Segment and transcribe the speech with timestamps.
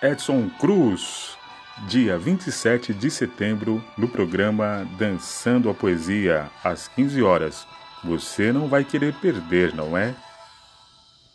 [0.00, 1.36] Edson Cruz,
[1.88, 7.66] dia 27 de setembro, no programa Dançando a Poesia, às 15 horas.
[8.04, 10.14] Você não vai querer perder, não é?